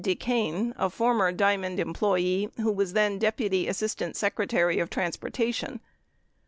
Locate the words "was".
2.71-2.93